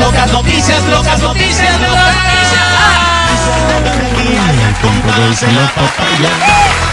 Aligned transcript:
locas 0.00 0.32
noticias, 0.32 0.84
locas 0.88 1.22
noticias, 1.22 1.80
locas 1.80 2.14
noticias. 2.14 2.68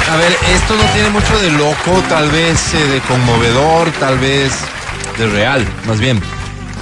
A 0.09 0.15
ver, 0.17 0.31
esto 0.53 0.75
no 0.75 0.83
tiene 0.93 1.09
mucho 1.09 1.37
de 1.39 1.51
loco, 1.51 2.03
tal 2.09 2.29
vez 2.29 2.73
eh, 2.73 2.87
de 2.87 3.01
conmovedor, 3.01 3.91
tal 3.99 4.17
vez 4.19 4.53
de 5.17 5.27
real, 5.27 5.65
más 5.87 5.99
bien. 5.99 6.21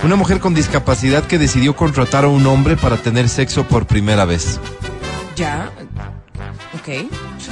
Una 0.04 0.16
mujer 0.16 0.40
con 0.40 0.54
discapacidad 0.54 1.24
que 1.24 1.40
decidió 1.40 1.76
contratar 1.76 2.26
a 2.26 2.28
un 2.28 2.46
hombre 2.46 2.76
para 2.76 2.98
tener 2.98 3.30
sexo 3.30 3.64
por 3.64 3.88
primera 3.88 4.26
vez. 4.26 4.60
Ya. 5.36 5.72
Ok. 6.76 7.10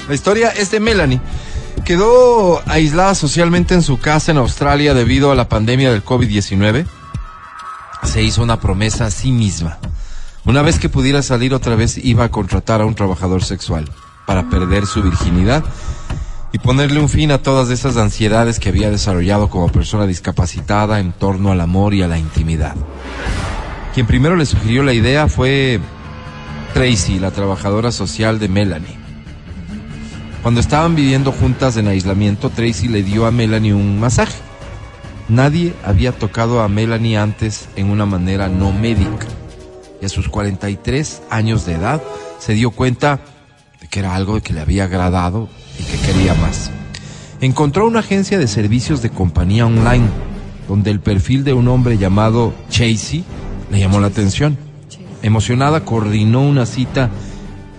La 0.07 0.13
historia 0.13 0.49
es 0.49 0.71
de 0.71 0.79
Melanie. 0.79 1.21
Quedó 1.85 2.61
aislada 2.67 3.15
socialmente 3.15 3.73
en 3.73 3.81
su 3.81 3.99
casa 3.99 4.31
en 4.31 4.37
Australia 4.37 4.93
debido 4.93 5.31
a 5.31 5.35
la 5.35 5.47
pandemia 5.47 5.91
del 5.91 6.03
COVID-19. 6.03 6.85
Se 8.03 8.21
hizo 8.21 8.43
una 8.43 8.59
promesa 8.59 9.05
a 9.05 9.11
sí 9.11 9.31
misma. 9.31 9.79
Una 10.45 10.61
vez 10.61 10.79
que 10.79 10.89
pudiera 10.89 11.21
salir 11.21 11.53
otra 11.53 11.75
vez 11.75 11.97
iba 11.97 12.23
a 12.23 12.31
contratar 12.31 12.81
a 12.81 12.85
un 12.85 12.95
trabajador 12.95 13.43
sexual 13.43 13.89
para 14.25 14.49
perder 14.49 14.85
su 14.87 15.03
virginidad 15.03 15.63
y 16.53 16.57
ponerle 16.59 16.99
un 16.99 17.09
fin 17.09 17.31
a 17.31 17.37
todas 17.37 17.69
esas 17.69 17.97
ansiedades 17.97 18.59
que 18.59 18.69
había 18.69 18.89
desarrollado 18.89 19.49
como 19.49 19.69
persona 19.69 20.05
discapacitada 20.05 20.99
en 20.99 21.13
torno 21.13 21.51
al 21.51 21.61
amor 21.61 21.93
y 21.93 22.01
a 22.01 22.07
la 22.07 22.17
intimidad. 22.17 22.75
Quien 23.93 24.07
primero 24.07 24.35
le 24.35 24.45
sugirió 24.45 24.83
la 24.83 24.93
idea 24.93 25.27
fue 25.27 25.79
Tracy, 26.73 27.19
la 27.19 27.31
trabajadora 27.31 27.91
social 27.91 28.39
de 28.39 28.47
Melanie. 28.47 28.97
Cuando 30.41 30.59
estaban 30.59 30.95
viviendo 30.95 31.31
juntas 31.31 31.77
en 31.77 31.87
aislamiento, 31.87 32.49
Tracy 32.49 32.87
le 32.87 33.03
dio 33.03 33.25
a 33.25 33.31
Melanie 33.31 33.73
un 33.73 33.99
masaje. 33.99 34.50
Nadie 35.31 35.73
había 35.85 36.11
tocado 36.11 36.59
a 36.59 36.67
Melanie 36.67 37.17
antes 37.17 37.69
en 37.77 37.89
una 37.89 38.05
manera 38.05 38.49
no 38.49 38.73
médica. 38.73 39.27
Y 40.01 40.05
a 40.05 40.09
sus 40.09 40.27
43 40.27 41.21
años 41.29 41.65
de 41.65 41.75
edad 41.75 42.03
se 42.37 42.51
dio 42.51 42.71
cuenta 42.71 43.21
de 43.79 43.87
que 43.87 43.99
era 43.99 44.13
algo 44.13 44.41
que 44.41 44.51
le 44.51 44.59
había 44.59 44.83
agradado 44.83 45.47
y 45.79 45.83
que 45.83 45.97
quería 46.05 46.33
más. 46.33 46.69
Encontró 47.39 47.87
una 47.87 47.99
agencia 47.99 48.37
de 48.39 48.47
servicios 48.49 49.01
de 49.01 49.09
compañía 49.09 49.65
online, 49.65 50.09
donde 50.67 50.91
el 50.91 50.99
perfil 50.99 51.45
de 51.45 51.53
un 51.53 51.69
hombre 51.69 51.97
llamado 51.97 52.53
Chasey 52.69 53.23
le 53.71 53.79
llamó 53.79 54.01
la 54.01 54.07
atención. 54.07 54.57
Emocionada, 55.21 55.85
coordinó 55.85 56.41
una 56.41 56.65
cita 56.65 57.09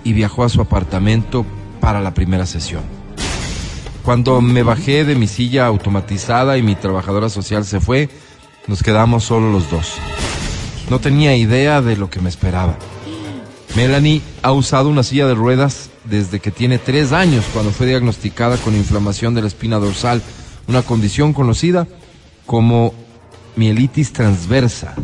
y 0.04 0.14
viajó 0.14 0.44
a 0.44 0.48
su 0.48 0.62
apartamento 0.62 1.44
para 1.80 2.00
la 2.00 2.14
primera 2.14 2.46
sesión. 2.46 3.01
Cuando 4.04 4.40
me 4.40 4.64
bajé 4.64 5.04
de 5.04 5.14
mi 5.14 5.28
silla 5.28 5.66
automatizada 5.66 6.58
y 6.58 6.62
mi 6.62 6.74
trabajadora 6.74 7.28
social 7.28 7.64
se 7.64 7.80
fue, 7.80 8.08
nos 8.66 8.82
quedamos 8.82 9.22
solo 9.22 9.52
los 9.52 9.70
dos. 9.70 9.94
No 10.90 10.98
tenía 10.98 11.36
idea 11.36 11.80
de 11.80 11.96
lo 11.96 12.10
que 12.10 12.20
me 12.20 12.28
esperaba. 12.28 12.76
Melanie 13.76 14.20
ha 14.42 14.52
usado 14.52 14.88
una 14.88 15.04
silla 15.04 15.26
de 15.28 15.36
ruedas 15.36 15.90
desde 16.04 16.40
que 16.40 16.50
tiene 16.50 16.78
tres 16.78 17.12
años, 17.12 17.44
cuando 17.52 17.70
fue 17.70 17.86
diagnosticada 17.86 18.56
con 18.56 18.74
inflamación 18.74 19.34
de 19.34 19.42
la 19.42 19.46
espina 19.46 19.78
dorsal, 19.78 20.20
una 20.66 20.82
condición 20.82 21.32
conocida 21.32 21.86
como 22.44 22.94
mielitis 23.54 24.12
transversa. 24.12 24.96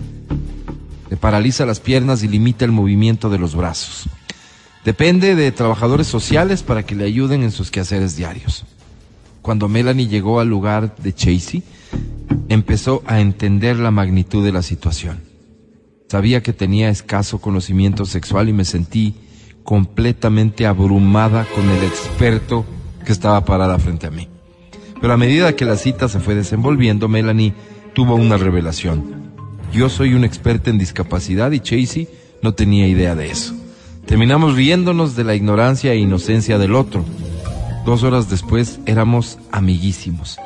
Le 1.08 1.16
paraliza 1.16 1.66
las 1.66 1.78
piernas 1.78 2.24
y 2.24 2.28
limita 2.28 2.64
el 2.64 2.72
movimiento 2.72 3.30
de 3.30 3.38
los 3.38 3.54
brazos. 3.54 4.08
Depende 4.84 5.36
de 5.36 5.52
trabajadores 5.52 6.08
sociales 6.08 6.64
para 6.64 6.84
que 6.84 6.96
le 6.96 7.04
ayuden 7.04 7.44
en 7.44 7.52
sus 7.52 7.70
quehaceres 7.70 8.16
diarios. 8.16 8.64
Cuando 9.42 9.68
Melanie 9.68 10.08
llegó 10.08 10.40
al 10.40 10.48
lugar 10.48 10.96
de 10.96 11.14
Chasey, 11.14 11.62
empezó 12.48 13.02
a 13.06 13.20
entender 13.20 13.76
la 13.76 13.90
magnitud 13.90 14.44
de 14.44 14.52
la 14.52 14.62
situación. 14.62 15.20
Sabía 16.08 16.42
que 16.42 16.52
tenía 16.52 16.88
escaso 16.88 17.40
conocimiento 17.40 18.04
sexual 18.04 18.48
y 18.48 18.52
me 18.52 18.64
sentí 18.64 19.14
completamente 19.62 20.66
abrumada 20.66 21.46
con 21.54 21.68
el 21.68 21.84
experto 21.84 22.64
que 23.04 23.12
estaba 23.12 23.44
parada 23.44 23.78
frente 23.78 24.06
a 24.06 24.10
mí. 24.10 24.28
Pero 25.00 25.12
a 25.12 25.18
medida 25.18 25.54
que 25.54 25.64
la 25.64 25.76
cita 25.76 26.08
se 26.08 26.20
fue 26.20 26.34
desenvolviendo, 26.34 27.08
Melanie 27.08 27.52
tuvo 27.92 28.14
una 28.14 28.36
revelación. 28.36 29.32
Yo 29.72 29.88
soy 29.88 30.14
un 30.14 30.24
experta 30.24 30.70
en 30.70 30.78
discapacidad 30.78 31.52
y 31.52 31.60
Chasey 31.60 32.08
no 32.42 32.54
tenía 32.54 32.88
idea 32.88 33.14
de 33.14 33.30
eso. 33.30 33.54
Terminamos 34.06 34.54
riéndonos 34.54 35.16
de 35.16 35.24
la 35.24 35.34
ignorancia 35.34 35.92
e 35.92 35.98
inocencia 35.98 36.56
del 36.56 36.74
otro. 36.74 37.04
Dos 37.88 38.02
horas 38.02 38.28
después 38.28 38.80
éramos 38.84 39.38
amiguísimos. 39.50 40.36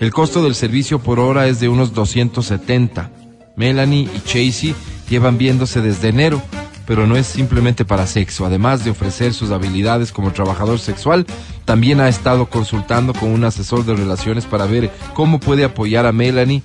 El 0.00 0.12
costo 0.12 0.44
del 0.44 0.54
servicio 0.54 0.98
por 0.98 1.18
hora 1.18 1.46
es 1.46 1.58
de 1.58 1.70
unos 1.70 1.94
270. 1.94 3.10
Melanie 3.56 4.02
y 4.14 4.20
Chasey 4.20 4.74
llevan 5.08 5.38
viéndose 5.38 5.80
desde 5.80 6.08
enero, 6.08 6.42
pero 6.84 7.06
no 7.06 7.16
es 7.16 7.26
simplemente 7.26 7.86
para 7.86 8.06
sexo. 8.06 8.44
Además 8.44 8.84
de 8.84 8.90
ofrecer 8.90 9.32
sus 9.32 9.50
habilidades 9.50 10.12
como 10.12 10.34
trabajador 10.34 10.78
sexual, 10.78 11.24
también 11.64 12.02
ha 12.02 12.08
estado 12.10 12.50
consultando 12.50 13.14
con 13.14 13.30
un 13.30 13.44
asesor 13.44 13.86
de 13.86 13.94
relaciones 13.94 14.44
para 14.44 14.66
ver 14.66 14.90
cómo 15.14 15.40
puede 15.40 15.64
apoyar 15.64 16.04
a 16.04 16.12
Melanie, 16.12 16.62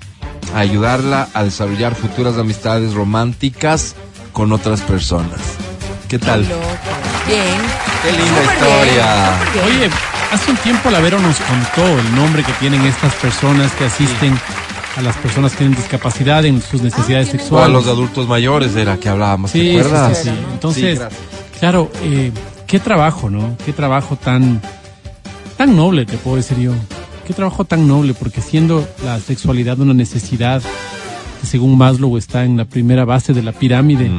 a 0.53 0.59
ayudarla 0.59 1.29
a 1.33 1.45
desarrollar 1.45 1.95
futuras 1.95 2.37
amistades 2.37 2.93
románticas 2.93 3.95
con 4.33 4.51
otras 4.51 4.81
personas. 4.81 5.39
¿Qué 6.09 6.19
tal? 6.19 6.41
Loco. 6.41 6.55
Bien. 7.25 7.85
Qué 8.03 8.11
linda 8.11 8.41
Súper 8.41 8.53
historia. 8.53 9.39
bien, 9.53 9.53
súper 9.53 9.77
bien. 9.79 9.91
Oye, 9.91 10.14
hace 10.31 10.51
un 10.51 10.57
tiempo 10.57 10.89
la 10.89 10.99
Vero 10.99 11.19
nos 11.19 11.37
contó 11.39 11.99
el 11.99 12.15
nombre 12.15 12.43
que 12.43 12.51
tienen 12.53 12.81
estas 12.85 13.13
personas 13.15 13.71
que 13.73 13.85
asisten 13.85 14.33
a 14.97 15.01
las 15.01 15.15
personas 15.17 15.51
que 15.53 15.59
tienen 15.59 15.75
discapacidad 15.77 16.45
en 16.45 16.61
sus 16.61 16.81
necesidades 16.81 17.27
Ah, 17.27 17.31
tienen- 17.31 17.53
O 17.53 17.57
a 17.57 17.61
sexuales. 17.65 17.73
los 17.73 17.87
adultos 17.87 18.27
mayores 18.27 18.75
era 18.75 18.97
que 18.97 19.09
hablábamos, 19.09 19.51
¿te 19.51 19.59
Sí, 19.61 19.77
acuerdas? 19.77 20.17
sí, 20.17 20.23
sí. 20.29 20.35
Entonces, 20.53 21.01
claro, 21.59 21.91
eh, 22.03 22.31
qué 22.67 22.79
trabajo, 22.79 23.29
¿no? 23.29 23.57
Qué 23.65 23.73
trabajo 23.73 24.15
tan, 24.15 24.61
tan 25.57 25.75
noble, 25.75 26.05
te 26.05 26.17
puedo 26.17 26.37
decir 26.37 26.57
yo. 26.59 26.71
Qué 27.27 27.33
trabajo 27.33 27.65
tan 27.65 27.87
noble, 27.87 28.13
porque 28.13 28.41
siendo 28.41 28.87
la 29.03 29.19
sexualidad 29.19 29.79
una 29.79 29.93
necesidad 29.93 30.61
que 31.41 31.47
según 31.47 31.77
Maslow 31.77 32.17
está 32.17 32.45
en 32.45 32.55
la 32.57 32.65
primera 32.65 33.03
base 33.03 33.33
de 33.33 33.41
la 33.43 33.51
pirámide, 33.51 34.09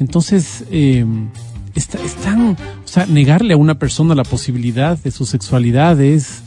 entonces 0.00 0.64
eh, 0.70 1.04
está, 1.74 1.98
es 2.04 2.14
tan, 2.16 2.56
o 2.88 2.90
sea, 2.90 3.04
negarle 3.04 3.52
a 3.52 3.56
una 3.58 3.78
persona 3.78 4.14
la 4.14 4.24
posibilidad 4.24 4.96
de 4.96 5.10
su 5.10 5.26
sexualidad 5.26 6.00
es, 6.00 6.38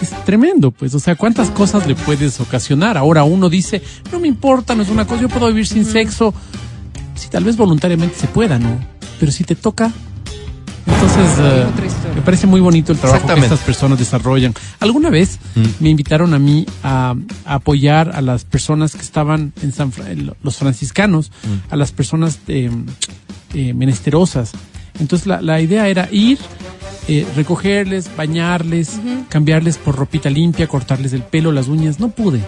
es 0.00 0.10
tremendo, 0.24 0.70
pues, 0.70 0.94
o 0.94 1.00
sea, 1.00 1.16
cuántas 1.16 1.50
cosas 1.50 1.88
le 1.88 1.96
puedes 1.96 2.38
ocasionar. 2.38 2.96
Ahora 2.96 3.24
uno 3.24 3.48
dice, 3.48 3.82
no 4.12 4.20
me 4.20 4.28
importa, 4.28 4.76
no 4.76 4.84
es 4.84 4.90
una 4.90 5.08
cosa, 5.08 5.22
yo 5.22 5.28
puedo 5.28 5.48
vivir 5.48 5.66
sin 5.66 5.84
sexo. 5.84 6.32
Si 7.16 7.28
tal 7.28 7.42
vez 7.42 7.56
voluntariamente 7.56 8.16
se 8.16 8.28
pueda, 8.28 8.60
¿no? 8.60 8.78
Pero 9.18 9.32
si 9.32 9.42
te 9.42 9.56
toca, 9.56 9.90
entonces 10.86 11.26
eh, 11.40 11.66
me 12.14 12.20
parece 12.22 12.46
muy 12.46 12.60
bonito 12.60 12.92
el 12.92 12.98
trabajo 12.98 13.26
que 13.26 13.40
estas 13.46 13.66
personas 13.66 13.98
desarrollan. 13.98 14.54
Alguna 14.78 15.10
vez 15.10 15.40
me 15.80 15.90
invitaron 15.90 16.32
a 16.32 16.38
mí 16.38 16.64
a, 16.84 17.16
a 17.44 17.54
apoyar 17.54 18.12
a 18.14 18.20
las 18.22 18.44
personas 18.44 18.92
que 18.94 19.02
estaban 19.02 19.52
en 19.62 19.72
San 19.72 19.90
Fra- 19.90 20.06
los 20.44 20.56
franciscanos, 20.58 21.32
a 21.70 21.76
las 21.76 21.90
personas 21.90 22.38
eh, 22.46 22.70
eh, 23.52 23.74
menesterosas. 23.74 24.52
Entonces 25.00 25.26
la, 25.26 25.40
la 25.40 25.60
idea 25.60 25.88
era 25.88 26.08
ir, 26.10 26.38
eh, 27.08 27.26
recogerles, 27.36 28.10
bañarles, 28.16 28.98
cambiarles 29.28 29.78
por 29.78 29.96
ropita 29.96 30.30
limpia, 30.30 30.66
cortarles 30.66 31.12
el 31.12 31.22
pelo, 31.22 31.52
las 31.52 31.68
uñas. 31.68 32.00
No 32.00 32.08
pude, 32.08 32.40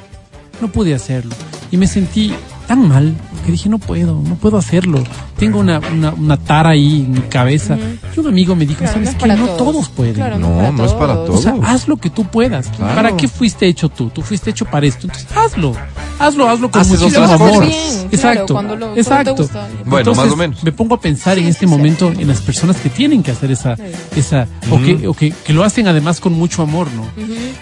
no 0.60 0.68
pude 0.68 0.94
hacerlo. 0.94 1.34
Y 1.70 1.76
me 1.76 1.86
sentí 1.86 2.32
tan 2.66 2.86
mal 2.88 3.14
que 3.44 3.52
dije, 3.52 3.68
no 3.68 3.78
puedo, 3.78 4.20
no 4.22 4.34
puedo 4.36 4.56
hacerlo. 4.58 5.02
Tengo 5.38 5.58
una, 5.60 5.80
una, 5.92 6.12
una 6.12 6.36
tara 6.36 6.70
ahí 6.70 7.00
en 7.06 7.12
mi 7.12 7.20
cabeza. 7.20 7.78
Y 8.16 8.20
un 8.20 8.26
amigo 8.26 8.56
me 8.56 8.66
dijo, 8.66 8.78
Claro, 8.80 8.94
¿sabes 8.94 9.06
no 9.06 9.10
es 9.12 9.22
qué? 9.22 9.28
No 9.40 9.46
todos. 9.46 9.58
todos 9.58 9.88
pueden. 9.90 10.14
Claro, 10.14 10.38
No, 10.38 10.72
no 10.72 10.84
es 10.84 10.92
para 10.92 11.14
todos. 11.14 11.40
O 11.40 11.42
sea, 11.42 11.54
haz 11.62 11.88
lo 11.88 11.96
que 11.98 12.10
tú 12.10 12.24
puedas. 12.24 12.68
Claro. 12.68 12.94
¿Para 12.94 13.16
qué 13.16 13.28
fuiste 13.28 13.66
hecho 13.66 13.88
tú? 13.88 14.10
Tú 14.10 14.22
fuiste 14.22 14.50
hecho 14.50 14.64
para 14.64 14.86
esto. 14.86 15.06
Entonces, 15.06 15.28
hazlo. 15.36 15.74
Hazlo, 16.18 16.48
hazlo 16.48 16.70
con 16.70 16.80
Haces 16.80 17.00
muchísimo 17.00 17.26
amor. 17.26 17.64
Bien, 17.66 17.72
claro, 17.80 18.08
Exacto. 18.10 18.52
cuando 18.54 18.76
lo- 18.76 18.96
exacto. 18.96 19.36
gusta. 19.36 19.68
Bueno, 19.84 19.98
Entonces, 19.98 20.24
más 20.24 20.32
o 20.32 20.36
menos. 20.36 20.64
Me 20.64 20.72
pongo 20.72 20.96
a 20.96 21.00
pensar 21.00 21.38
en 21.38 21.46
este 21.46 21.60
sí, 21.60 21.66
momento 21.66 22.08
en 22.10 22.26
las 22.26 22.40
personas 22.40 22.76
que 22.76 22.88
tienen 22.88 23.22
que 23.22 23.30
hacer 23.30 23.50
esa, 23.52 23.76
esa, 24.16 24.48
o, 24.70 24.78
que, 24.78 25.06
o 25.06 25.14
que, 25.14 25.30
que 25.32 25.52
lo 25.52 25.62
hacen 25.62 25.86
además 25.86 26.20
con 26.20 26.32
mucho 26.32 26.62
amor, 26.62 26.88
¿no? 26.92 27.04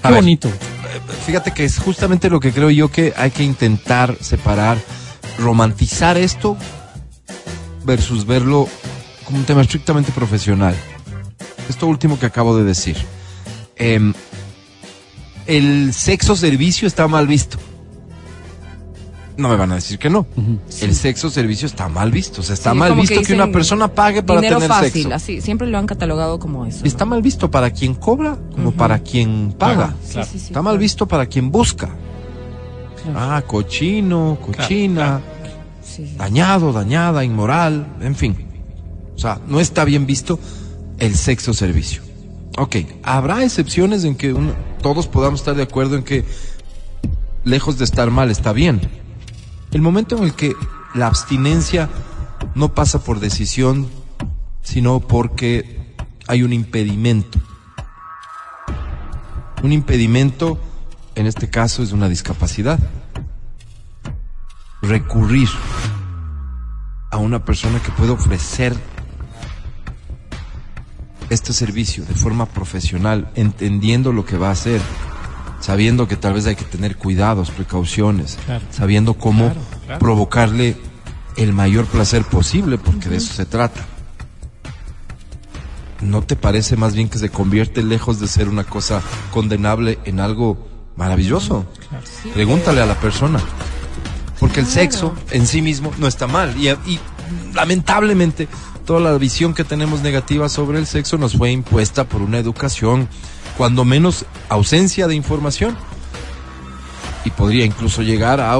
A 0.03 0.09
Qué 0.09 0.15
bonito. 0.15 0.51
Fíjate 1.27 1.53
que 1.53 1.65
es 1.65 1.79
justamente 1.79 2.31
lo 2.31 2.41
que 2.41 2.53
creo 2.53 2.71
yo 2.71 2.91
que 2.91 3.13
hay 3.17 3.31
que 3.31 3.43
intentar 3.45 4.17
separar, 4.21 4.79
romantizar 5.39 6.17
esto 6.17 6.57
versus 7.85 8.27
verlo 8.27 8.69
como 9.25 9.39
un 9.39 9.45
tema 9.45 9.61
estrictamente 9.61 10.13
profesional. 10.13 10.75
Esto 11.69 11.87
último 11.87 12.19
que 12.19 12.27
acabo 12.27 12.57
de 12.57 12.65
decir. 12.65 12.97
Em, 13.77 14.15
el 15.47 15.93
sexo 15.93 16.37
servicio 16.37 16.89
está 16.89 17.07
mal 17.09 17.27
visto. 17.27 17.59
No 19.37 19.51
me 19.51 19.57
van 19.57 19.71
a 19.73 19.75
decir 19.75 19.99
que 19.99 20.09
no. 20.09 20.27
El 20.81 20.95
sexo 20.95 21.29
servicio 21.29 21.67
está 21.67 21.89
mal 21.91 22.11
visto. 22.11 22.41
O 22.41 22.45
sea, 22.45 22.55
está 22.55 22.73
Sí, 22.73 22.79
mal 22.79 22.95
visto 22.97 23.21
que, 23.23 23.35
una 23.35 23.53
persona 23.53 23.89
pague 23.89 24.23
para 24.23 24.41
dinero 24.41 24.57
tener 24.61 24.69
fácil, 24.71 25.03
sexo. 25.05 25.15
así, 25.15 25.41
siempre 25.43 25.67
lo 25.67 25.77
han 25.77 25.87
catalogado 25.87 26.39
como 26.39 26.65
eso. 26.65 26.85
Está 26.87 27.05
mal 27.05 27.21
visto 27.21 27.51
para 27.51 27.71
quien 27.71 27.95
cobra 27.95 28.39
como 28.55 28.73
para 28.73 28.99
quien 29.01 29.55
paga. 29.59 29.95
Sí, 30.05 30.13
Claro. 30.13 30.29
sí, 30.33 30.39
sí, 30.39 30.47
Está 30.47 30.63
mal 30.63 30.73
claro. 30.73 30.79
visto 30.81 31.07
para 31.07 31.27
quien 31.27 31.51
busca. 31.53 31.91
Ah, 33.15 33.43
cochino, 33.47 34.39
cochina. 34.45 35.21
Dañado, 36.17 36.73
dañada, 36.73 37.23
inmoral, 37.25 37.87
en 38.01 38.15
fin. 38.17 38.37
O 39.15 39.19
sea, 39.19 39.39
no 39.47 39.61
está 39.61 39.85
bien 39.85 40.07
visto 40.07 40.39
el 40.99 41.15
sexo 41.15 41.53
servicio. 41.55 42.03
Ok, 42.59 42.77
habrá 43.03 43.45
excepciones 43.45 44.05
en 44.05 44.15
que 44.15 44.33
uno- 44.33 44.55
todos 44.83 45.07
podamos 45.07 45.41
estar 45.41 45.55
de 45.55 45.63
acuerdo 45.63 45.97
en 45.97 46.03
que 46.05 46.25
lejos 47.45 47.79
de 47.79 47.85
estar 47.85 48.11
mal 48.11 48.31
está 48.31 48.53
bien. 48.53 48.81
El 49.77 49.83
momento 49.83 50.17
en 50.17 50.25
el 50.25 50.33
que 50.33 50.55
la 50.95 51.07
abstinencia 51.07 51.91
no 52.55 52.73
pasa 52.73 53.05
por 53.05 53.21
decisión, 53.21 53.91
sino 54.63 55.01
porque 55.01 55.95
hay 56.27 56.43
un 56.43 56.55
impedimento. 56.55 57.39
Un 59.63 59.73
impedimento, 59.73 60.59
en 61.15 61.27
este 61.27 61.51
caso, 61.51 61.83
es 61.83 61.93
una 61.93 62.09
discapacidad. 62.09 62.79
Recurrir 64.81 65.51
a 67.11 67.19
una 67.19 67.45
persona 67.45 67.79
que 67.79 67.93
puede 67.93 68.13
ofrecer 68.13 68.75
este 71.29 71.53
servicio 71.53 72.07
de 72.07 72.15
forma 72.15 72.47
profesional, 72.47 73.31
entendiendo 73.35 74.11
lo 74.11 74.25
que 74.25 74.39
va 74.39 74.49
a 74.49 74.53
hacer, 74.53 74.81
sabiendo 75.61 76.07
que 76.09 76.17
tal 76.17 76.35
vez 76.35 76.47
hay 76.47 76.57
que 76.57 76.65
tener 76.65 76.97
cuidados, 76.97 77.51
precauciones, 77.51 78.39
Claro. 78.47 78.65
sabiendo 78.71 79.15
cómo 79.15 79.47
Claro, 79.47 79.61
claro. 79.87 79.99
provocarle 79.99 80.77
el 81.37 81.53
mayor 81.53 81.87
placer 81.87 82.25
posible, 82.25 82.79
porque 82.79 83.09
de 83.09 83.17
eso 83.17 83.33
se 83.35 83.47
trata. 83.47 83.81
¿No 86.01 86.23
te 86.23 86.37
parece 86.37 86.77
más 86.77 86.95
bien 86.95 87.09
que 87.09 87.19
se 87.19 87.31
convierte 87.31 87.83
lejos 87.83 88.21
de 88.21 88.29
ser 88.29 88.49
una 88.49 88.65
cosa 88.65 89.01
condenable 89.33 89.99
en 90.05 90.21
algo 90.21 90.59
maravilloso? 90.97 91.65
Pregúntale 92.35 92.83
a 92.83 92.87
la 92.87 92.95
persona. 93.01 93.41
Porque 94.39 94.61
el 94.61 94.67
sexo 94.67 95.15
en 95.31 95.47
sí 95.47 95.63
mismo 95.63 95.91
no 95.99 96.07
está 96.07 96.27
mal. 96.27 96.55
Y, 96.59 96.69
y 96.69 97.01
lamentablemente 97.55 98.47
toda 98.85 99.01
la 99.01 99.17
visión 99.17 99.55
que 99.55 99.65
tenemos 99.65 100.03
negativa 100.03 100.49
sobre 100.51 100.79
el 100.79 100.87
sexo 100.87 101.17
nos 101.17 101.35
fue 101.37 101.51
impuesta 101.51 102.05
por 102.05 102.21
una 102.21 102.39
educación, 102.39 103.09
cuando 103.57 103.85
menos 103.85 104.25
ausencia 104.49 105.07
de 105.07 105.15
información. 105.15 105.77
Y 107.25 107.31
podría 107.31 107.65
incluso 107.65 108.03
llegar 108.03 108.41
a 108.41 108.57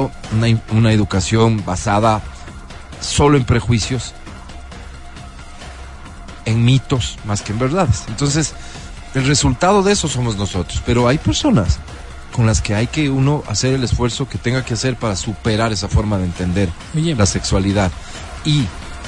una, 0.71 0.91
educación 0.91 1.63
basada 1.65 2.21
solo 2.99 3.37
en 3.37 3.45
prejuicios, 3.45 4.13
en 6.43 6.65
mitos 6.65 7.17
más 7.25 7.41
que 7.41 7.53
en 7.53 7.59
verdades. 7.59 8.03
Entonces, 8.09 8.53
el 9.13 9.25
resultado 9.25 9.83
de 9.83 9.93
eso 9.93 10.09
somos 10.09 10.35
nosotros. 10.35 10.83
Pero 10.85 11.07
hay 11.07 11.17
personas 11.17 11.79
con 12.33 12.45
las 12.45 12.61
que 12.61 12.75
hay 12.75 12.87
que 12.87 13.09
uno 13.09 13.41
hacer 13.47 13.73
el 13.73 13.83
esfuerzo 13.83 14.27
que 14.27 14.37
tenga 14.37 14.65
que 14.65 14.73
hacer 14.73 14.97
para 14.97 15.15
superar 15.15 15.71
esa 15.71 15.87
forma 15.87 16.17
de 16.17 16.25
entender 16.25 16.69
Oye, 16.93 17.15
la 17.15 17.25
sexualidad. 17.25 17.89
Y 18.43 18.65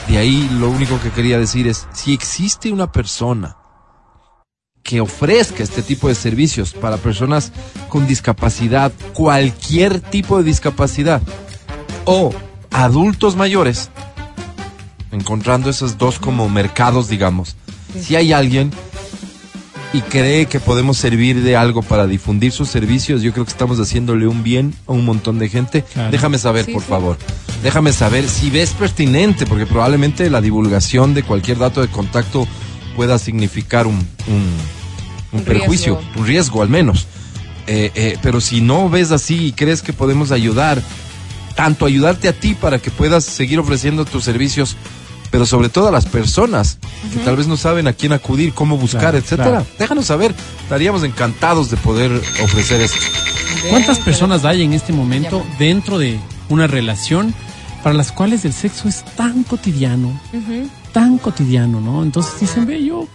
de 0.07 0.17
ahí 0.17 0.49
lo 0.53 0.69
único 0.69 1.01
que 1.01 1.11
quería 1.11 1.37
decir 1.37 1.67
es, 1.67 1.85
si 1.91 2.13
existe 2.13 2.71
una 2.71 2.91
persona 2.91 3.57
que 4.89 5.01
ofrezca 5.01 5.61
este 5.61 5.83
tipo 5.83 6.07
de 6.07 6.15
servicios 6.15 6.73
para 6.73 6.97
personas 6.97 7.51
con 7.89 8.07
discapacidad, 8.07 8.91
cualquier 9.13 9.99
tipo 9.99 10.39
de 10.39 10.43
discapacidad, 10.43 11.21
o 12.05 12.33
adultos 12.71 13.35
mayores, 13.35 13.91
encontrando 15.11 15.69
esos 15.69 15.99
dos 15.99 16.17
como 16.17 16.49
mercados, 16.49 17.07
digamos, 17.07 17.55
si 18.01 18.15
hay 18.15 18.33
alguien 18.33 18.71
y 19.93 20.01
cree 20.01 20.47
que 20.47 20.59
podemos 20.59 20.97
servir 20.97 21.43
de 21.43 21.55
algo 21.55 21.83
para 21.83 22.07
difundir 22.07 22.51
sus 22.51 22.69
servicios, 22.69 23.21
yo 23.21 23.31
creo 23.31 23.45
que 23.45 23.51
estamos 23.51 23.77
haciéndole 23.79 24.25
un 24.25 24.41
bien 24.41 24.73
a 24.87 24.93
un 24.93 25.05
montón 25.05 25.37
de 25.37 25.49
gente. 25.49 25.83
Claro. 25.83 26.09
Déjame 26.09 26.39
saber, 26.39 26.65
Sí, 26.65 26.73
por 26.73 26.81
sí. 26.81 26.89
favor. 26.89 27.17
Déjame 27.61 27.93
saber 27.93 28.27
si 28.27 28.49
ves 28.49 28.71
pertinente, 28.71 29.45
porque 29.45 29.67
probablemente 29.67 30.27
la 30.31 30.41
divulgación 30.41 31.13
de 31.13 31.21
cualquier 31.21 31.59
dato 31.59 31.81
de 31.81 31.89
contacto 31.89 32.47
pueda 32.95 33.19
significar 33.19 33.85
un, 33.85 33.95
un, 33.95 34.78
un 35.31 35.39
Un 35.39 35.45
perjuicio, 35.45 35.95
riesgo. 35.99 36.19
un 36.21 36.27
riesgo 36.27 36.61
al 36.61 36.69
menos. 36.69 37.07
Eh, 37.67 37.91
eh, 37.95 38.17
pero 38.23 38.41
si 38.41 38.61
no 38.61 38.89
ves 38.89 39.11
así 39.11 39.45
y 39.47 39.51
crees 39.51 39.81
que 39.81 39.93
podemos 39.93 40.31
ayudar, 40.31 40.81
tanto 41.55 41.85
ayudarte 41.85 42.27
a 42.27 42.33
ti 42.33 42.55
para 42.55 42.79
que 42.79 42.89
puedas 42.89 43.25
seguir 43.25 43.59
ofreciendo 43.59 44.05
tus 44.05 44.23
servicios, 44.23 44.75
pero 45.29 45.45
sobre 45.45 45.69
todo 45.69 45.89
a 45.89 45.91
las 45.91 46.07
personas 46.07 46.79
que 47.13 47.19
tal 47.19 47.35
vez 47.35 47.45
no 47.45 47.57
saben 47.57 47.87
a 47.87 47.93
quién 47.93 48.11
acudir, 48.13 48.53
cómo 48.53 48.77
buscar, 48.77 49.01
Claro, 49.01 49.17
etcétera. 49.19 49.49
claro. 49.49 49.65
Déjanos 49.77 50.05
saber, 50.07 50.33
estaríamos 50.63 51.03
encantados 51.03 51.69
de 51.69 51.77
poder 51.77 52.11
ofrecer 52.43 52.81
esto. 52.81 52.97
¿Cuántas 53.69 53.99
personas 53.99 54.45
hay 54.45 54.63
en 54.63 54.73
este 54.73 54.91
momento 54.93 55.45
Ya. 55.51 55.57
dentro 55.59 55.99
de 55.99 56.19
una 56.49 56.65
relación 56.65 57.35
para 57.83 57.93
las 57.93 58.11
cuales 58.11 58.43
el 58.45 58.53
sexo 58.53 58.89
es 58.89 59.05
tan 59.15 59.43
cotidiano. 59.43 60.19
Tan 60.91 61.17
cotidiano, 61.17 61.81
¿no? 61.81 62.03
Entonces 62.03 62.39
dicen, 62.39 62.65
ve, 62.65 62.83
yo, 62.83 63.07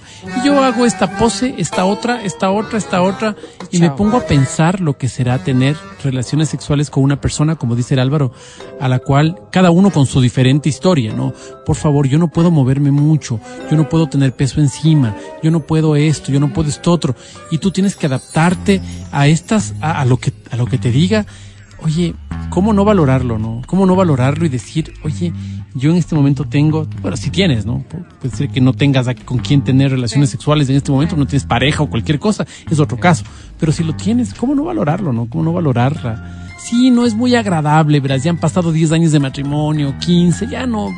yo 0.45 0.63
hago 0.63 0.87
esta 0.87 1.19
pose, 1.19 1.55
esta 1.59 1.85
otra, 1.85 2.23
esta 2.23 2.51
otra, 2.51 2.79
esta 2.79 3.03
otra, 3.03 3.37
y 3.71 3.81
me 3.81 3.91
pongo 3.91 4.17
a 4.19 4.27
pensar 4.27 4.81
lo 4.81 4.97
que 4.97 5.09
será 5.09 5.39
tener 5.43 5.77
relaciones 6.03 6.49
sexuales 6.49 6.91
con 6.91 7.03
una 7.03 7.21
persona, 7.21 7.57
como 7.57 7.77
dice 7.77 7.95
el 7.95 8.01
Álvaro, 8.01 8.33
a 8.81 8.89
la 8.89 8.99
cual 8.99 9.37
cada 9.51 9.71
uno 9.71 9.91
con 9.91 10.07
su 10.07 10.21
diferente 10.21 10.69
historia, 10.69 11.13
¿no? 11.13 11.33
Por 11.65 11.77
favor, 11.77 12.07
yo 12.07 12.19
no 12.19 12.29
puedo 12.29 12.51
moverme 12.51 12.91
mucho, 12.91 13.41
yo 13.71 13.77
no 13.77 13.89
puedo 13.89 14.07
tener 14.09 14.35
peso 14.35 14.61
encima, 14.61 15.15
yo 15.43 15.51
no 15.51 15.61
puedo 15.61 15.97
esto, 15.97 16.33
yo 16.33 16.41
no 16.41 16.53
puedo 16.53 16.69
esto 16.69 16.93
otro, 16.93 17.15
y 17.51 17.59
tú 17.59 17.71
tienes 17.71 17.97
que 17.97 18.07
adaptarte 18.07 18.81
a 19.13 19.27
estas, 19.27 19.75
a, 19.81 20.01
a 20.01 20.05
lo 20.05 20.19
que, 20.19 20.33
a 20.51 20.57
lo 20.57 20.67
que 20.67 20.79
te 20.79 20.91
diga. 20.91 21.27
Oye, 21.83 22.15
¿cómo 22.55 22.73
no 22.73 22.85
valorarlo, 22.85 23.37
no? 23.39 23.61
¿Cómo 23.67 23.85
no 23.85 23.97
valorarlo 23.97 24.47
y 24.47 24.49
decir, 24.49 24.95
oye, 25.03 25.33
yo 25.75 25.91
en 25.91 25.97
este 25.97 26.15
momento 26.15 26.45
tengo, 26.45 26.87
bueno, 27.03 27.17
si 27.17 27.31
tienes, 27.31 27.67
¿no? 27.67 27.79
Pu- 27.91 28.05
Puede 28.21 28.35
ser 28.37 28.49
que 28.49 28.61
no 28.61 28.73
tengas 28.73 29.09
con 29.25 29.39
quién 29.39 29.63
tener 29.65 29.91
relaciones 29.91 30.31
sexuales 30.31 30.71
en 30.71 30.77
este 30.77 30.93
momento, 30.93 31.17
no 31.17 31.27
tienes 31.27 31.45
pareja 31.45 31.83
o 31.83 31.91
cualquier 31.91 32.19
cosa, 32.21 32.47
es 32.71 32.79
otro 32.79 32.97
caso. 32.97 33.25
Pero 33.59 33.73
si 33.73 33.83
lo 33.83 33.95
tienes, 33.95 34.33
¿cómo 34.35 34.55
no 34.55 34.65
valorarlo, 34.65 35.13
no? 35.13 35.27
¿Cómo 35.29 35.43
no 35.45 35.53
valorarla? 35.53 36.47
Sí, 36.59 36.91
no 36.91 37.05
es 37.05 37.15
muy 37.15 37.35
agradable, 37.35 37.99
verás, 38.01 38.23
ya 38.23 38.31
han 38.31 38.39
pasado 38.39 38.71
10 38.73 38.93
años 38.93 39.13
de 39.13 39.19
matrimonio, 39.21 39.95
15, 39.99 40.47
ya 40.47 40.65
no. 40.67 40.91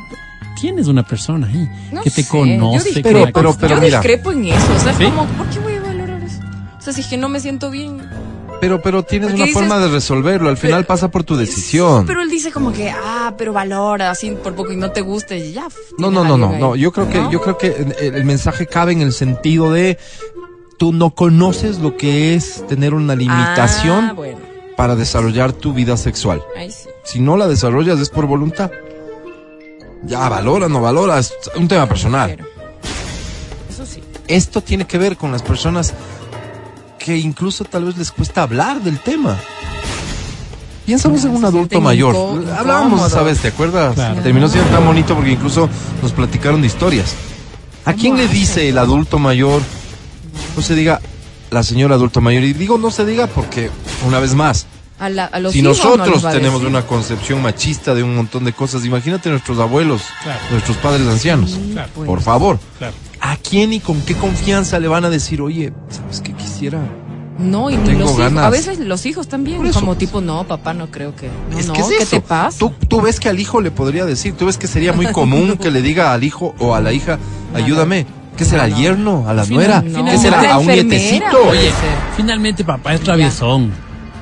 Tienes 0.60 0.86
una 0.88 1.02
persona 1.02 1.46
ahí 1.48 1.68
No 1.92 2.02
que 2.02 2.10
te 2.10 2.22
sé, 2.22 2.28
conoce, 2.28 2.88
yo 2.90 2.94
que 2.94 3.02
Pero- 3.02 3.24
pero- 3.32 3.56
pero 3.58 3.74
yo 3.76 3.80
mira. 3.82 3.98
discrepo 3.98 4.32
en 4.32 4.44
eso, 4.46 4.74
o 4.74 4.78
sea, 4.78 4.92
es 4.92 4.98
¿Sí? 4.98 5.04
como, 5.04 5.24
¿por 5.24 5.46
qué 5.48 5.58
voy 5.60 5.74
a 5.74 5.80
valorar 5.82 6.22
eso? 6.22 6.40
O 6.78 6.80
sea, 6.80 6.92
si 6.92 7.00
es 7.02 7.06
que 7.08 7.16
no 7.16 7.28
me 7.28 7.40
siento 7.40 7.70
bien. 7.70 7.98
Pero, 8.60 8.80
pero 8.80 9.02
tienes 9.02 9.28
Porque 9.30 9.42
una 9.42 9.44
dices- 9.46 9.54
forma 9.60 9.78
de 9.78 9.88
resolverlo. 9.88 10.48
Al 10.48 10.56
final 10.56 10.80
Pero- 10.80 10.88
pasa 10.88 11.10
por 11.10 11.24
tu 11.24 11.36
decisión. 11.36 12.06
Pero 12.06 12.22
él 12.22 12.30
dice 12.30 12.50
como 12.50 12.72
que, 12.72 12.90
ah, 12.90 13.34
pero 13.36 13.52
valora, 13.52 14.10
así 14.10 14.30
por 14.30 14.54
poco 14.54 14.72
y 14.72 14.76
no 14.76 14.90
te 14.92 15.02
gusta 15.02 15.34
y 15.36 15.52
ya. 15.52 15.68
No, 15.98 16.10
no, 16.10 16.24
no, 16.24 16.38
no, 16.38 16.50
ahí. 16.50 16.60
no. 16.60 16.74
Yo 16.76 16.90
creo 16.92 17.08
que, 17.08 17.18
¿No? 17.18 17.30
yo 17.30 17.40
creo 17.42 17.58
que 17.58 17.66
el, 18.00 18.14
el 18.14 18.24
mensaje 18.24 18.66
cabe 18.66 18.92
en 18.92 19.02
el 19.02 19.12
sentido 19.12 19.72
de 19.72 19.98
tú 20.78 20.92
no 20.92 21.10
conoces 21.10 21.78
lo 21.80 21.96
que 21.96 22.34
es 22.34 22.66
tener 22.66 22.94
una 22.94 23.14
limitación 23.14 24.04
Ah, 24.06 24.12
bueno, 24.14 24.38
para 24.76 24.96
desarrollar 24.96 25.52
tu 25.52 25.72
vida 25.74 25.96
sexual. 25.96 26.42
ahí 26.56 26.70
sí. 26.70 26.88
Si 27.04 27.20
no 27.20 27.36
la 27.36 27.46
desarrollas 27.48 28.00
es 28.00 28.08
por 28.10 28.26
voluntad. 28.26 28.70
Ya, 30.02 30.28
valora, 30.28 30.68
no 30.68 30.80
valora, 30.80 31.18
es 31.18 31.32
un 31.56 31.68
tema 31.68 31.86
personal. 31.86 32.36
Eso 33.70 33.84
sí. 33.86 34.02
Esto 34.28 34.60
tiene 34.60 34.86
que 34.86 34.98
ver 34.98 35.16
con 35.16 35.30
las 35.32 35.42
personas 35.42 35.94
que 37.06 37.16
incluso 37.16 37.62
tal 37.62 37.84
vez 37.84 37.96
les 37.96 38.10
cuesta 38.10 38.42
hablar 38.42 38.82
del 38.82 38.98
tema. 38.98 39.36
Piénsanos 40.84 41.24
en 41.24 41.36
un 41.36 41.44
adulto 41.44 41.80
mayor. 41.80 42.16
Hablábamos 42.58 43.06
esa 43.06 43.22
vez, 43.22 43.38
¿te 43.38 43.48
acuerdas? 43.48 43.94
Claro. 43.94 44.20
Terminó 44.22 44.48
siendo 44.48 44.68
tan 44.70 44.84
bonito 44.84 45.14
porque 45.14 45.30
incluso 45.30 45.68
nos 46.02 46.10
platicaron 46.10 46.60
de 46.60 46.66
historias. 46.66 47.14
¿A 47.84 47.92
¿Cómo 47.92 48.02
quién 48.02 48.16
le 48.16 48.26
dice 48.26 48.68
el 48.68 48.78
adulto 48.78 49.20
mayor? 49.20 49.62
No 50.56 50.62
se 50.62 50.74
diga 50.74 51.00
la 51.50 51.62
señora 51.62 51.94
adulto 51.94 52.20
mayor. 52.20 52.42
Y 52.42 52.52
digo 52.54 52.76
no 52.76 52.90
se 52.90 53.04
diga 53.04 53.28
porque, 53.28 53.70
una 54.04 54.18
vez 54.18 54.34
más, 54.34 54.66
A, 54.98 55.08
la- 55.08 55.26
a 55.26 55.38
los 55.38 55.52
si 55.52 55.62
no 55.62 55.68
nosotros 55.70 56.22
tenemos 56.32 56.62
una 56.64 56.82
concepción 56.86 57.40
machista 57.40 57.94
de 57.94 58.02
un 58.02 58.16
montón 58.16 58.44
de 58.44 58.52
cosas, 58.52 58.84
imagínate 58.84 59.28
nuestros 59.30 59.60
abuelos, 59.60 60.02
Claro. 60.24 60.40
nuestros 60.50 60.76
padres 60.78 61.06
ancianos. 61.06 61.56
Claro. 61.72 61.88
Por 62.04 62.20
favor. 62.20 62.58
Claro. 62.78 62.94
¿A 63.20 63.36
quién 63.36 63.72
y 63.72 63.80
con 63.80 64.00
qué 64.02 64.14
confianza 64.14 64.78
le 64.78 64.88
van 64.88 65.04
a 65.04 65.10
decir, 65.10 65.40
oye, 65.40 65.72
¿sabes 65.90 66.20
qué 66.20 66.32
quisiera? 66.56 66.80
No, 67.38 67.68
y 67.68 67.76
ni 67.76 67.84
Tengo 67.84 68.00
los 68.00 68.10
hijos. 68.12 68.18
ganas. 68.18 68.44
A 68.46 68.50
veces 68.50 68.78
los 68.78 69.04
hijos 69.04 69.28
también. 69.28 69.70
Como 69.72 69.94
tipo, 69.96 70.22
no, 70.22 70.44
papá, 70.44 70.72
no 70.72 70.90
creo 70.90 71.14
que. 71.14 71.28
No, 71.50 71.58
es 71.58 71.66
no, 71.66 71.74
que 71.74 71.80
es 71.82 71.86
¿qué 71.88 71.96
eso. 71.98 72.16
te 72.16 72.20
pasa? 72.22 72.58
Tú, 72.58 72.72
tú 72.88 73.02
ves 73.02 73.20
que 73.20 73.28
al 73.28 73.38
hijo 73.38 73.60
le 73.60 73.70
podría 73.70 74.06
decir, 74.06 74.32
tú 74.34 74.46
ves 74.46 74.56
que 74.56 74.66
sería 74.66 74.94
muy 74.94 75.06
común 75.12 75.58
que 75.58 75.70
le 75.70 75.82
diga 75.82 76.14
al 76.14 76.24
hijo 76.24 76.54
o 76.58 76.74
a 76.74 76.80
la 76.80 76.92
hija, 76.94 77.18
ayúdame. 77.54 78.06
¿Qué 78.38 78.44
será? 78.46 78.64
¿Al 78.64 78.70
No. 78.70 78.78
yerno? 78.78 79.24
¿A 79.28 79.34
la 79.34 79.44
nuera? 79.46 79.82
no. 79.82 80.04
¿Qué 80.06 80.16
será? 80.18 80.54
¿A 80.54 80.58
un 80.58 80.66
nietecito? 80.66 81.26
Oye, 81.48 81.70
finalmente 82.16 82.64
papá 82.64 82.94
es 82.94 83.00
traviesón. 83.02 83.70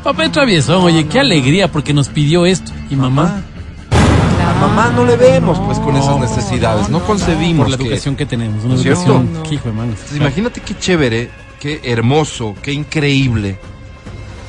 Papá 0.02 0.24
es 0.24 0.32
traviesón, 0.32 0.82
oye, 0.82 1.06
qué 1.06 1.18
alegría 1.20 1.70
porque 1.70 1.94
nos 1.94 2.08
pidió 2.08 2.46
esto. 2.46 2.72
Y 2.90 2.96
mamá. 2.96 3.42
A 3.92 4.60
mamá 4.60 4.92
no 4.94 5.04
le 5.04 5.16
vemos 5.16 5.58
pues 5.60 5.78
con 5.78 5.96
esas 5.96 6.18
necesidades, 6.20 6.88
no, 6.88 6.98
no, 6.98 6.98
no, 7.00 7.06
concebimos 7.06 7.64
por 7.64 7.70
la 7.70 7.76
que- 7.76 7.84
educación 7.84 8.14
que 8.16 8.26
tenemos, 8.26 8.58
una 8.64 8.74
¿No 8.74 8.74
es 8.74 8.82
cierto? 8.82 9.00
educación, 9.20 9.52
hijo 9.54 9.68
de. 9.70 9.82
Entonces, 9.82 10.16
imagínate 10.16 10.60
qué 10.60 10.76
chévere, 10.78 11.30
qué 11.64 11.80
hermoso, 11.84 12.54
qué 12.60 12.74
increíble 12.74 13.58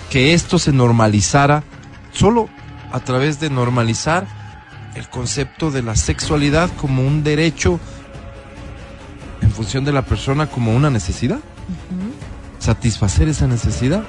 que 0.09 0.33
esto 0.33 0.59
se 0.59 0.73
normalizara 0.73 1.63
solo 2.11 2.49
a 2.91 2.99
través 2.99 3.39
de 3.39 3.49
normalizar 3.49 4.27
el 4.95 5.07
concepto 5.07 5.71
de 5.71 5.81
la 5.81 5.95
sexualidad 5.95 6.69
como 6.75 7.07
un 7.07 7.23
derecho 7.23 7.79
en 9.39 9.49
función 9.49 9.85
de 9.85 9.93
la 9.93 10.01
persona 10.01 10.47
como 10.47 10.75
una 10.75 10.89
necesidad. 10.89 11.39
Satisfacer 12.59 13.29
esa 13.29 13.47
necesidad. 13.47 14.03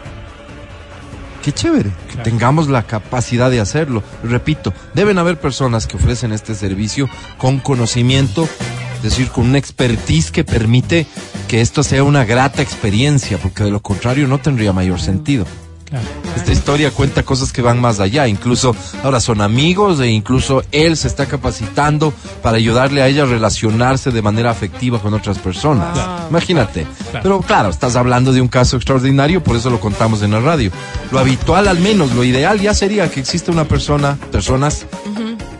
Qué 1.44 1.52
chévere 1.52 1.92
que 2.10 2.16
tengamos 2.24 2.66
la 2.66 2.88
capacidad 2.88 3.52
de 3.52 3.60
hacerlo. 3.60 4.02
Repito, 4.24 4.74
deben 4.94 5.18
haber 5.18 5.38
personas 5.38 5.86
que 5.86 5.96
ofrecen 5.96 6.32
este 6.32 6.56
servicio 6.56 7.08
con 7.38 7.60
conocimiento, 7.60 8.48
es 8.96 9.02
decir, 9.02 9.28
con 9.28 9.46
una 9.46 9.58
expertise 9.58 10.32
que 10.32 10.42
permite 10.42 11.06
que 11.46 11.60
esto 11.60 11.82
sea 11.82 12.04
una 12.04 12.24
grata 12.24 12.62
experiencia, 12.62 13.38
porque 13.38 13.64
de 13.64 13.70
lo 13.70 13.80
contrario 13.80 14.26
no 14.28 14.38
tendría 14.38 14.72
mayor 14.72 15.00
sentido. 15.00 15.46
Claro. 15.88 16.04
Esta 16.34 16.50
historia 16.50 16.90
cuenta 16.90 17.22
cosas 17.22 17.52
que 17.52 17.62
van 17.62 17.80
más 17.80 18.00
allá. 18.00 18.26
Incluso 18.26 18.74
ahora 19.04 19.20
son 19.20 19.40
amigos 19.40 20.00
e 20.00 20.08
incluso 20.08 20.64
él 20.72 20.96
se 20.96 21.06
está 21.06 21.26
capacitando 21.26 22.12
para 22.42 22.56
ayudarle 22.56 23.02
a 23.02 23.08
ella 23.08 23.22
a 23.22 23.26
relacionarse 23.26 24.10
de 24.10 24.20
manera 24.20 24.50
afectiva 24.50 25.00
con 25.00 25.14
otras 25.14 25.38
personas. 25.38 25.92
Claro. 25.94 26.28
Imagínate. 26.28 26.86
Claro. 27.10 27.22
Pero 27.22 27.40
claro, 27.40 27.68
estás 27.68 27.94
hablando 27.94 28.32
de 28.32 28.40
un 28.40 28.48
caso 28.48 28.76
extraordinario, 28.76 29.42
por 29.44 29.56
eso 29.56 29.70
lo 29.70 29.78
contamos 29.78 30.22
en 30.22 30.32
la 30.32 30.40
radio. 30.40 30.72
Lo 31.12 31.20
habitual, 31.20 31.68
al 31.68 31.78
menos, 31.78 32.12
lo 32.12 32.24
ideal 32.24 32.60
ya 32.60 32.74
sería 32.74 33.08
que 33.08 33.20
exista 33.20 33.52
una 33.52 33.64
persona, 33.64 34.18
personas 34.32 34.86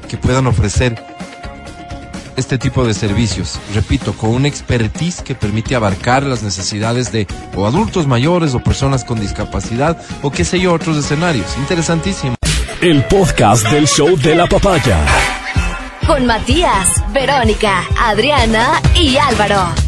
que 0.08 0.16
puedan 0.16 0.48
ofrecer 0.48 1.15
este 2.36 2.58
tipo 2.58 2.84
de 2.86 2.94
servicios, 2.94 3.58
repito, 3.74 4.12
con 4.12 4.30
una 4.30 4.48
expertise 4.48 5.22
que 5.22 5.34
permite 5.34 5.74
abarcar 5.74 6.22
las 6.22 6.42
necesidades 6.42 7.12
de 7.12 7.26
o 7.54 7.66
adultos 7.66 8.06
mayores 8.06 8.54
o 8.54 8.60
personas 8.60 9.04
con 9.04 9.20
discapacidad 9.20 10.00
o 10.22 10.30
qué 10.30 10.44
sé 10.44 10.60
yo, 10.60 10.72
otros 10.72 10.96
escenarios. 10.96 11.56
Interesantísimo. 11.58 12.36
El 12.80 13.04
podcast 13.04 13.68
del 13.70 13.86
show 13.86 14.16
de 14.16 14.34
la 14.34 14.46
papaya. 14.46 14.98
Con 16.06 16.26
Matías, 16.26 17.02
Verónica, 17.12 17.84
Adriana 17.98 18.80
y 18.94 19.16
Álvaro. 19.16 19.85